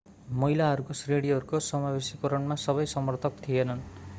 महिलाहरूका 0.43 0.95
श्रेणीहरूको 0.99 1.59
समावेशीकरणमा 1.65 2.59
सबै 2.65 2.87
समर्थक 2.95 3.41
थिएनन् 3.47 3.85